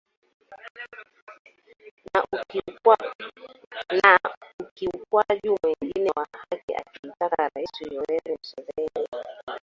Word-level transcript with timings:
na 4.03 4.19
ukiukwaji 4.59 5.49
mwingine 5.63 6.09
wa 6.15 6.27
haki 6.31 6.75
akimtaka 6.75 7.49
Rais 7.49 7.81
Yoweri 7.81 8.31
Museveni 8.37 9.07